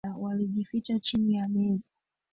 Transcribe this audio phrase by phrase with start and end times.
[0.17, 1.89] Walijificha chini ya meza.